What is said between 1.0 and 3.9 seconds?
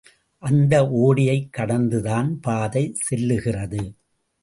ஓடையைக் கடந்துதான் பாதை செல்லுகிறது.